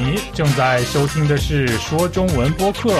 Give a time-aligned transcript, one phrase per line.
[0.00, 2.90] 你正在收听的是说中文播客，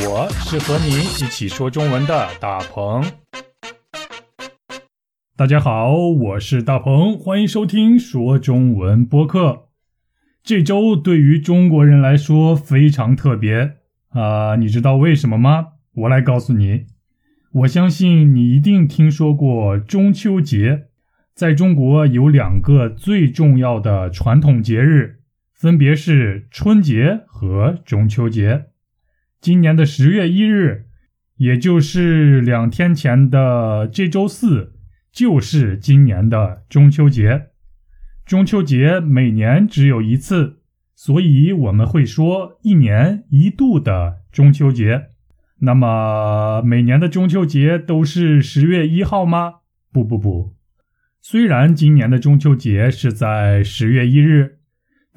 [0.00, 3.04] 我是和你一起说中文的大鹏。
[5.36, 9.66] 大家好，我是大鹏，欢迎收听说中文播客。
[10.42, 13.74] 这周对于中国人来说非常特别
[14.08, 15.66] 啊，你知道为什么吗？
[15.94, 16.86] 我来告诉你。
[17.52, 20.86] 我相信你一定听说过中秋节，
[21.34, 25.17] 在中国有两个最重要的传统节日。
[25.58, 28.66] 分别是春节和中秋节。
[29.40, 30.86] 今年的十月一日，
[31.38, 34.74] 也就是两天前的这周四，
[35.10, 37.48] 就是今年的中秋节。
[38.24, 40.60] 中秋节每年只有一次，
[40.94, 45.06] 所以我们会说一年一度的中秋节。
[45.62, 49.54] 那么，每年的中秋节都是十月一号吗？
[49.90, 50.54] 不不不，
[51.20, 54.57] 虽然今年的中秋节是在十月一日。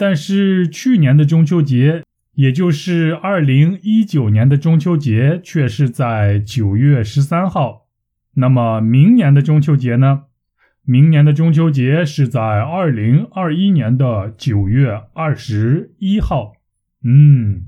[0.02, 7.86] 但是去年的中秋节，也就是二零一九年的中秋节，却是在九月十三号。
[8.34, 10.24] 那么明年的中秋节呢？
[10.84, 16.54] 明年的中秋节是在二零二一年的九月二十一号。
[17.04, 17.68] 嗯，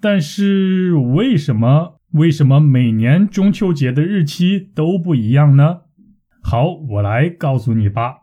[0.00, 5.82] 但是为什么为什么每年中秋节的日期都不一样呢？
[6.42, 8.22] 好，我来告诉你吧。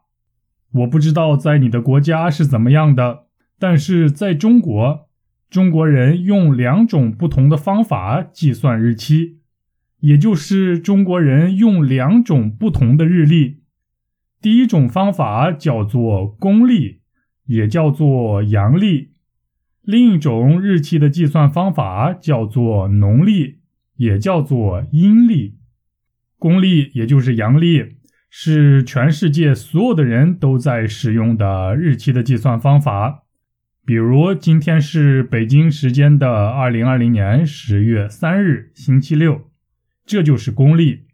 [0.73, 3.28] 我不知道在你的国家是怎么样的。
[3.59, 5.09] 但是在中国，
[5.49, 9.39] 中国人用两种不同的方法计算日期，
[9.99, 13.63] 也就是中国人用两种不同的日历。
[14.41, 17.01] 第一种方法叫做公历，
[17.47, 19.09] 也叫做阳历；
[19.81, 23.57] 另一种日期的计算方法叫做农历，
[23.97, 25.57] 也叫做阴历。
[26.37, 27.97] 公历也就是阳历，
[28.29, 33.25] 是全世界所有的人都在使用的日期的计算方法。
[33.89, 39.49] 比如今天是北京时间的二零二零年十月三日，星期六，
[40.05, 41.07] 这就是公历。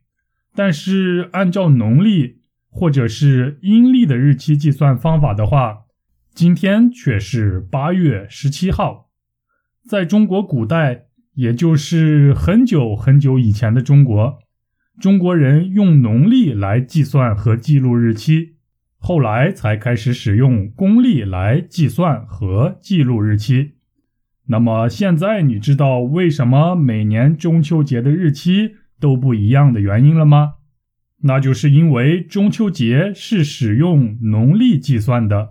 [0.53, 5.85] 但是按照农历或者是阴历的日期计算方法的话，
[6.33, 9.09] 今天却是八月十七号。
[9.87, 14.39] 在中国古代，也就是很久很久以前的中国，
[14.99, 18.54] 中国人用农历来计算和记录日期。
[19.07, 23.73] 后来才开始使用公历来计算和记录日期。
[24.47, 30.53] 那么现在你知道为什么每年中秋节的日期都不一样的原因了吗？
[31.21, 35.49] 那就是因为中秋节是使用农历计算的，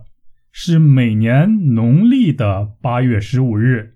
[0.51, 3.93] 是每年农历的八月十五日。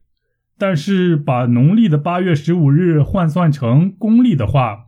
[0.57, 4.85] 但是把农历的八月十五日换算成公历的话，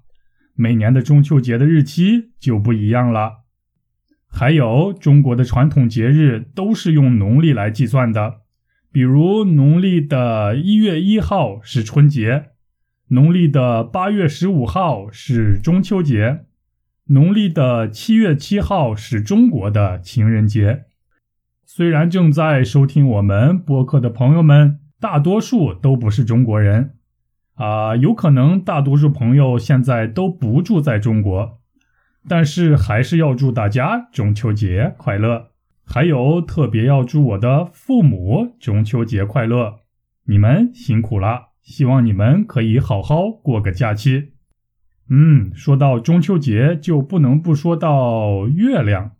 [0.56, 3.41] 每年的中秋节的日期就不一样了。
[4.32, 8.38] 还有中国的传统节日都是用农历来计算的，
[8.92, 12.46] 比如农历的一月一号是春节，
[13.10, 16.46] 农历的八月十五号是中秋节，
[17.08, 20.86] 农历的七月七号是中国的情人节。
[21.66, 26.96] 虽然正在收听我们播客的朋友们大多数都不是中国人，
[27.56, 31.61] 啊，有可能大多数朋友现在都不住在中国。
[32.28, 35.52] 但是还是要祝大家中秋节快乐，
[35.84, 39.80] 还有特别要祝我的父母中秋节快乐，
[40.26, 44.34] 你们辛苦了，希望你们可以好好过个假期。
[45.10, 49.12] 嗯，说到中秋节就不能不说到月亮，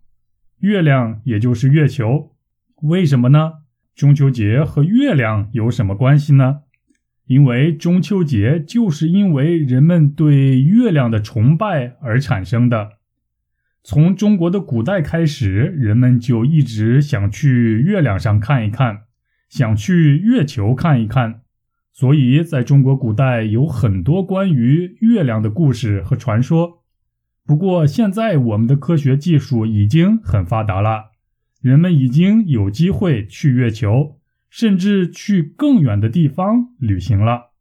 [0.60, 2.32] 月亮也就是月球，
[2.82, 3.54] 为什么呢？
[3.94, 6.61] 中秋节和月亮有什么关系呢？
[7.32, 12.98] 因为中秋节就是因为人们对月亮的崇拜而产生的。
[13.82, 19.04] 从中国的古代开始，人们就一直想去月亮上看一看，
[19.48, 21.40] 想去月球看一看。
[21.90, 26.84] 所以，在中国古代有很多关于月亮的故事和传说。
[27.46, 31.12] 不过，现在我们的科学技术已经很发达了，
[31.62, 34.18] 人们已经有机会去月球。
[34.52, 37.52] 甚至去更远的地方旅行了。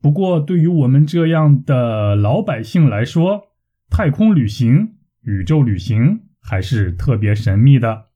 [0.00, 3.48] 不过，对于我们这样的老百姓来说，
[3.90, 8.06] 太空旅行、宇宙旅行还是特别神秘的。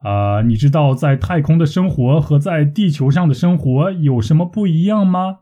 [0.00, 5.38] 啊，你知道在太空的生活和在地球上的生活有什么不一样吗？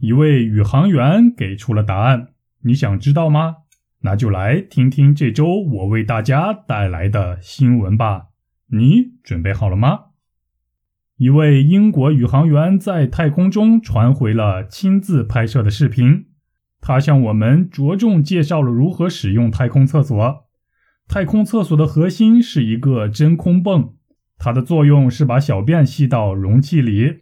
[0.00, 2.30] 一位宇航员给出了答案。
[2.64, 3.58] 你想知道吗？
[4.00, 8.26] 那就来听听这周我为大家带来的新闻吧。
[8.72, 10.06] 你准备好了吗？
[11.22, 16.26] 一位英国宇航员在太空中传回了亲自拍摄的视频，
[16.80, 20.48] 他向我们着重介绍了如何使用太空厕所。
[21.06, 23.94] 太空厕所的核心是一个真空泵，
[24.36, 27.20] 它的作用是把小便吸到容器里。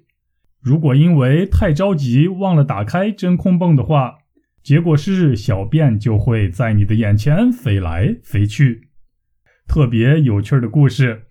[0.63, 4.15] 如果因为太着急忘了打开真空泵的话，
[4.63, 8.89] 结果是小便就会在你的眼前飞来飞去。
[9.69, 11.25] 特别有趣的故事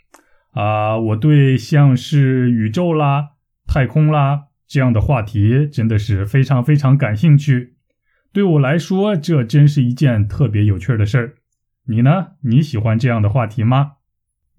[0.52, 0.98] 啊！
[0.98, 3.30] 我对像是宇宙啦、
[3.68, 7.76] 太空啦这样的话题真的是非常非常感兴趣。
[8.32, 11.36] 对我来说，这真是一件特别有趣的事儿。
[11.88, 12.28] 你呢？
[12.44, 13.94] 你喜欢这样的话题吗？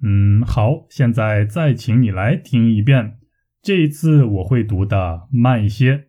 [0.02, 3.18] 嗯，好，现在再请你来听一遍。
[3.62, 6.06] 这一次我会读的慢一些。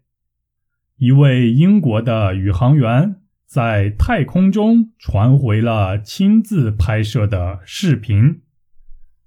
[0.98, 8.41] 一位英国的宇航员在太空中传回了亲自拍摄的视频，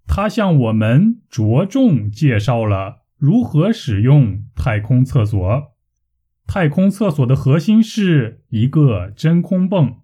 [0.06, 5.74] 他向我们着重介绍了如何使用太空厕所。
[6.46, 10.00] 太空厕所的核心是一个真空泵。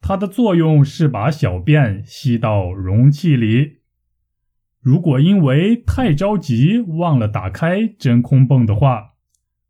[0.00, 3.80] 它的作用是把小便吸到容器里。
[4.80, 9.10] 如果因为太着急忘了打开真空泵的话，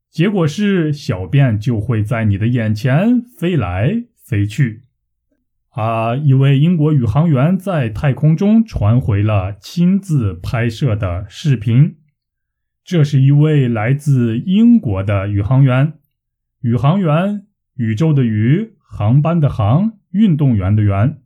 [0.09, 4.85] 结果是小便就会在你的眼前飞来飞去。
[5.71, 6.17] 啊！
[6.17, 11.97] 一位英国宇航员在太空中传回了亲自拍摄的视频。
[12.85, 15.95] 这是一位来自英国的宇航员。
[16.61, 19.95] 宇航员，宇宙的宇，航班的航。
[20.11, 21.23] 运动员的员，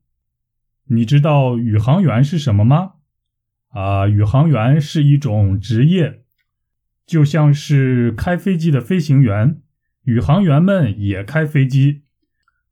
[0.88, 2.96] 你知道宇航员是什么吗？
[3.68, 6.20] 啊，宇航员是一种职业，
[7.06, 9.62] 就像是开飞机的飞行员，
[10.02, 12.02] 宇航员们也开飞机。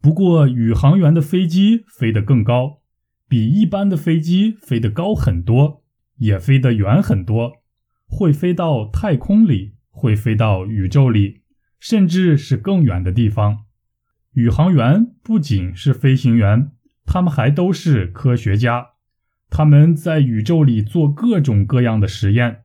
[0.02, 2.80] 不过，宇航员的飞机飞得更高，
[3.28, 5.84] 比一般的飞机飞得高很多，
[6.16, 7.62] 也飞得远很多，
[8.08, 11.42] 会飞到太空里，会飞到宇宙里，
[11.78, 13.58] 甚至是更远的地方。
[14.34, 16.72] 宇航员不仅是飞行员，
[17.06, 18.88] 他们还都是科学家。
[19.48, 22.64] 他们在宇宙里做各种各样的实验，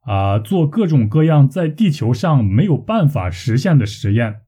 [0.00, 4.42] 啊，做各种各样在地球上没有办法实现的实验。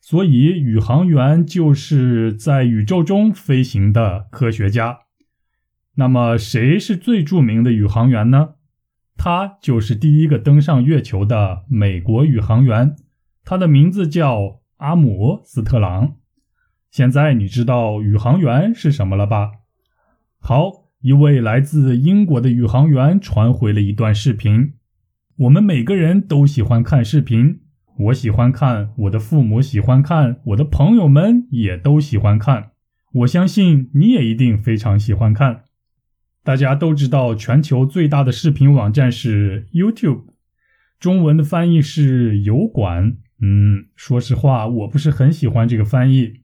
[0.00, 5.00] 所以，宇航员就是在宇宙中飞行的科学家。
[5.94, 8.54] 那么，谁是最著名的宇航员呢？
[9.16, 12.96] 他就是第一个登上月球的美国宇航员，
[13.44, 14.58] 他的名字叫。
[14.78, 16.18] 阿姆斯特朗，
[16.88, 19.50] 现在你知道宇航员是什么了吧？
[20.38, 20.70] 好，
[21.00, 24.74] 一位来自英国的宇航员传回了一段视频。
[25.38, 27.62] 我们每个人都喜欢看视频，
[27.98, 32.70] 我喜欢看，我的父母喜欢看，我的朋友们也都喜欢看。
[33.12, 35.64] 我相信你也一定非常喜欢看。
[36.44, 40.26] 大家都知道，全球最大的视频网站是 YouTube，
[41.00, 43.16] 中文的翻译是油管。
[43.40, 46.34] 嗯，说实话，我不是很喜欢这个翻译。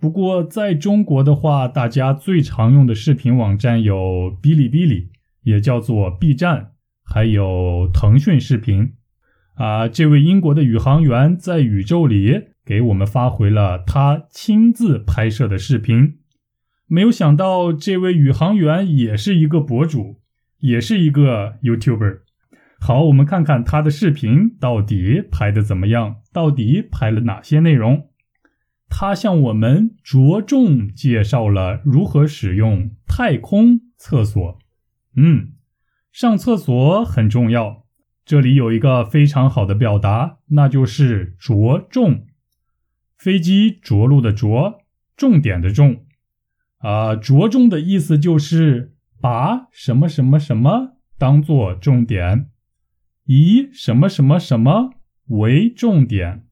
[0.00, 5.10] 不过，在中国的话，大家最常用的视频网站有哔哩哔哩，
[5.44, 6.72] 也叫做 B 站，
[7.04, 8.94] 还有腾讯视频。
[9.54, 16.18] 啊，这位英国的宇航员在宇宙里给我们发回了他亲自拍摄的视频。
[16.86, 20.20] 没有想到，这位宇航员也是一个博主，
[20.58, 22.20] 也是一个 YouTuber。
[22.80, 28.08] 好，我们看看他的视频到底拍的怎么样，到底拍了哪些内容。
[28.90, 34.58] 他向我们着重介绍了如何使用太空厕所。
[35.16, 35.52] 嗯，
[36.12, 37.83] 上厕所很重要。
[38.24, 42.26] 这里有一个非常好的表达，那就是着重。
[43.18, 44.80] 飞机着陆的着，
[45.16, 46.04] 重点的重。
[46.78, 52.50] 啊，着重的意思就是把什么什么什么当做重点。
[53.24, 54.90] 以什么什么什么
[55.26, 56.44] 为重点？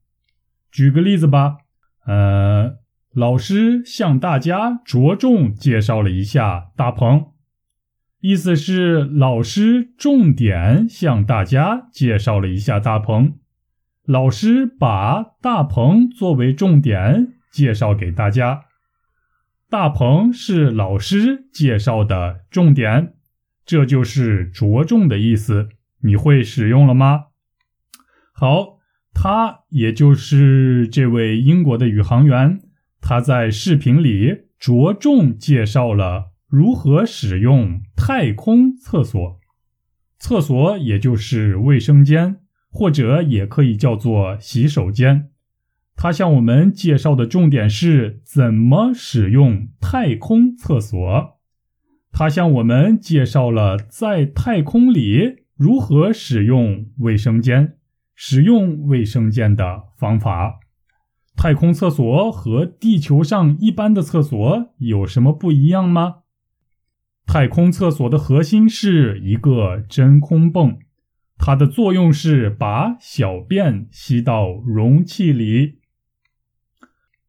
[0.71, 1.57] 举个例子吧。
[2.05, 2.77] 呃，
[3.13, 7.32] 老师向大家着重介绍了一下大鹏，
[8.25, 13.33] 意思是老师重点向大家介绍了一下大鹏。
[14.05, 18.61] 老师把大鹏作为重点介绍给大家，
[19.69, 23.15] 大鹏是老师介绍的重点，
[23.65, 25.67] 这就是着重的意思。
[26.03, 27.25] 你会使用了吗？
[28.31, 28.77] 好，
[29.13, 32.61] 他也就是这位英国的宇航员，
[33.01, 39.39] 他在视频里着重介绍了如何使用太空厕所。
[40.19, 45.31] 厕所也就是卫生间，或者也可以叫做洗手间。
[45.95, 51.39] 他向我们介绍的重点是怎么使用太空厕所。
[52.11, 55.37] 他向我们介绍了在太空里。
[55.57, 57.77] 如何使用卫生间？
[58.13, 60.59] 使用卫生间的方法。
[61.35, 66.17] 太空厕所和地球上一般的厕所有什么不一样吗？
[67.25, 70.77] 太空厕所的核心是一个真空泵，
[71.37, 75.79] 它的作用是把小便吸到容器里。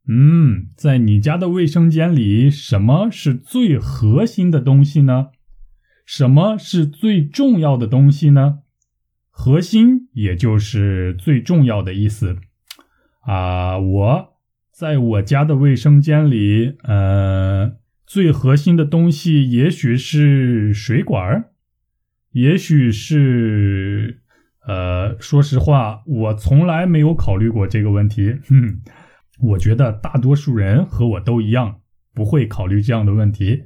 [0.06, 5.28] 嗯，在你家的卫生间里，什么是最核心的东西呢？
[6.04, 8.58] 什么是最重要的东西呢？
[9.30, 12.36] 核心也就是最重要的意思
[13.22, 13.78] 啊！
[13.78, 14.34] 我
[14.70, 17.72] 在我家的卫生间里，呃，
[18.06, 21.50] 最核心的东西也许是水管
[22.32, 24.20] 也许是……
[24.66, 28.34] 呃，说实话，我从来没有考虑过这个问题。
[28.48, 28.80] 哼。
[29.40, 31.80] 我觉得大多数人和我都一样，
[32.14, 33.64] 不会考虑这样的问题。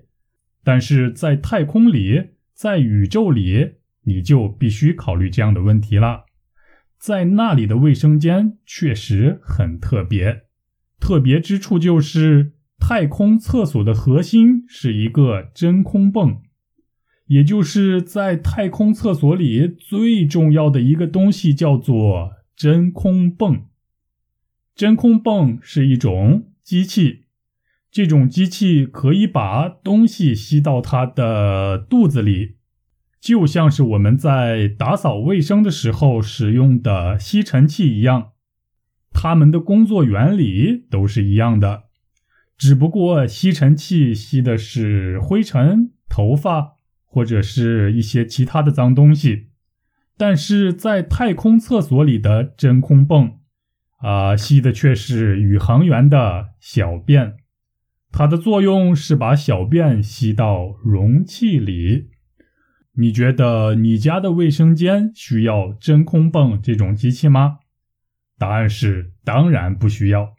[0.64, 6.24] 但是在太空里，在宇宙里，你就必须考虑这样的问题了。
[6.98, 10.44] 在那里的卫生间确实很特别，
[10.98, 16.40] 特别之处就是太空厕所的核心是一个真空泵，
[17.26, 23.66] 也就是在太空厕所里最重要的一个东西叫做真空泵。
[24.74, 27.24] 真空泵是一种机器，
[27.90, 32.56] 这种机器可以把东西吸到它的肚子里，
[33.20, 38.30] 就像是我们在打扫卫生的时候使用的吸尘器一样。
[39.10, 41.87] 它们的工作原理都是一样的，
[42.58, 46.74] 只不过吸尘器吸的是灰尘、头发
[47.04, 49.46] 或者是一些其他的脏东西，
[50.16, 53.38] 但是在太空厕所里的真空泵。
[54.00, 57.34] 啊，吸的却是宇航员的小便，
[58.12, 62.10] 它的作用是把小便吸到容器里。
[62.94, 67.58] 你觉得你家的卫生间需要真空泵这种机器吗？
[68.38, 70.36] 答案是当然不需要。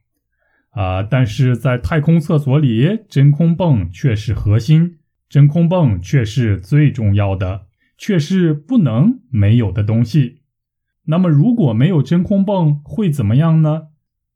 [0.80, 7.68] 啊，但是在太空厕所里，真空泵却是核心，真空泵却是最重要的，
[7.98, 10.40] 却是不能没有的东西。
[11.08, 13.88] 那么，如果没有真空泵会怎么样呢？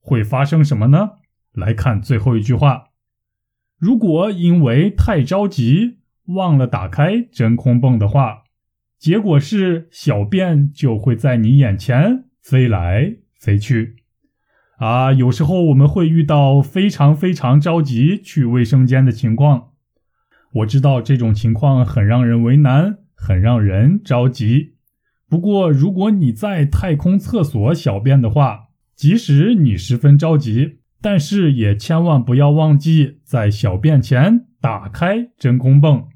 [0.01, 1.11] 会发生什么呢？
[1.53, 2.89] 来看最后一句话：
[3.79, 8.43] 如果因为太着急忘了打开真空泵的话，
[8.99, 14.02] 结果是小便就会在你眼前飞来飞去。
[14.77, 19.69] 啊，有时候我们会遇到非常非常着急去卫生间的情况。
[20.55, 24.73] 我知道这种情况很让人为难，很让人着急。
[25.29, 36.07] 不过，如果你在太空厕所小便的话，即使你十分着急，但是也千万不要忘记在小便前打开真空泵，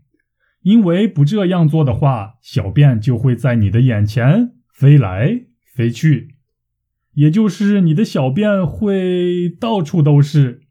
[0.62, 6.36] 因为不这样做的话，小便就会在你的眼前飞来飞去，
[7.18, 10.62] 也就是你的小便会到处都是。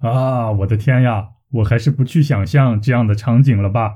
[0.00, 3.92] 啊，我的天呀，我还是不去想象这样的场景了吧。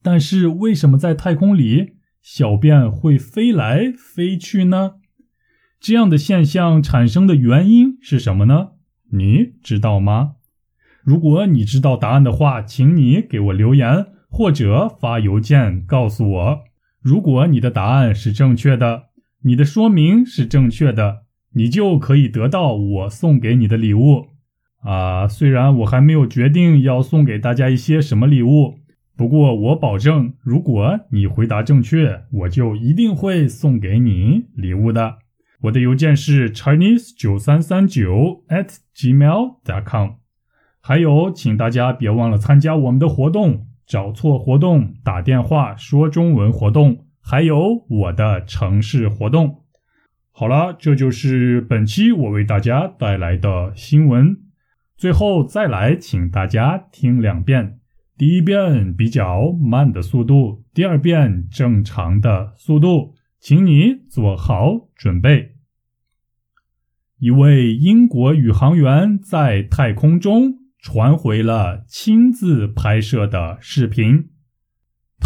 [0.00, 1.94] 但是为什么在太空里？
[2.22, 4.92] 小便会飞来飞去呢？
[5.80, 8.68] 这样的现象产生的原因是什么呢？
[9.12, 10.36] 你知道吗？
[11.02, 16.60] 如果你知道答案的话，请你给我留言或者发邮件告诉我。
[17.02, 19.06] 如果你的答案是正确的，
[19.42, 21.23] 你的说明是正确的，
[21.54, 24.26] 你就可以得到我送给你的礼物。
[24.82, 28.74] 啊，虽然我还没有决定要送给大家一些什么礼物。
[29.16, 35.18] 不过，我保证，如果你回答正确，我就一定会送给你礼物的。
[35.62, 40.10] 我的邮件是 chinese 九三三九 at gmail dot com。
[40.80, 49.63] 还有，请大家别忘了参加我们的活动，找错活动打电话说中文活动，还有我的城市活动。
[50.36, 54.36] 好了，这就是本期我为大家带来的新闻。
[54.96, 57.78] 最后再来，请大家听两遍。
[58.18, 65.52] 第一遍比较慢的速度，第二遍正常的速度，请你做好准备。
[67.20, 74.30] 一位英国宇航员在太空中传回了亲自拍摄的视频，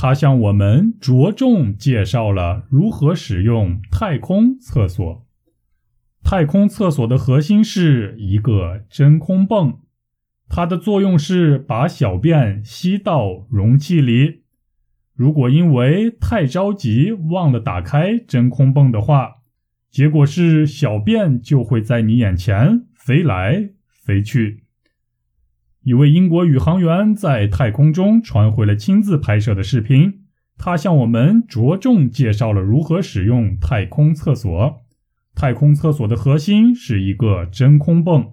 [0.00, 5.26] 他向我们着重介绍了如何使用太空厕所。
[6.22, 9.80] 太空厕所的核心是一个真空泵。
[10.48, 14.44] 它的作用是把小便吸到容器里。
[15.16, 19.38] 如果因为太着急忘了打开真空泵的话，
[19.90, 24.62] 结果是小便就会在你眼前飞来飞去。
[25.88, 30.26] 一位英国宇航员在太空中传回了亲自拍摄的视频，
[30.58, 34.82] 他向我们着重介绍了如何使用太空厕所。
[35.34, 38.32] 太空厕所的核心是一个真空泵。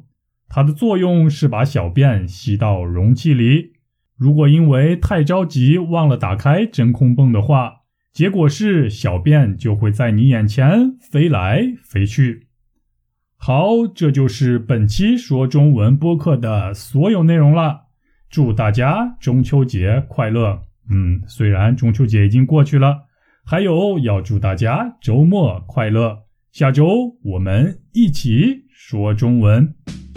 [0.50, 3.72] 它的作用是把小便吸到容器里，
[4.18, 12.45] 如果因为太着急忘了打开真空泵的话，结果是小便就会在你眼前飞来飞去。
[13.46, 17.82] 好，这就是本期说中文播客的所有内容了。
[18.28, 20.64] 祝大家中秋节快乐！
[20.90, 23.04] 嗯，虽然中秋节已经过去了，
[23.46, 26.24] 还有要祝大家周末快乐。
[26.52, 29.76] 下周我们一起说中文，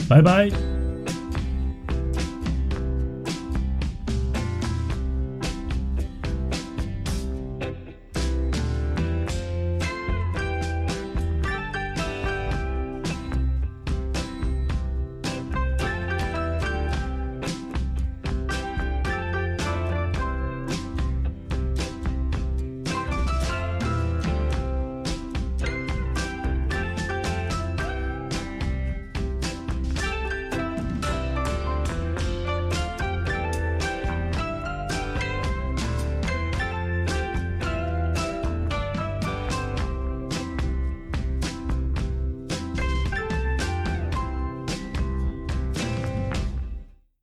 [0.09, 0.78] 拜拜。